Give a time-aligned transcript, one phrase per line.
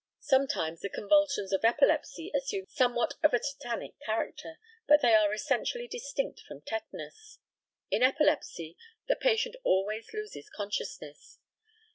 [0.21, 5.87] Sometimes the convulsions of epilepsy assume somewhat of a tetanic character, but they are essentially
[5.87, 7.37] distinct from tetanus.
[7.91, 8.77] In epilepsy
[9.07, 11.37] the patient always loses consciousness.